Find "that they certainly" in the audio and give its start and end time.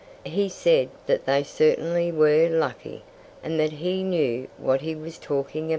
1.05-2.11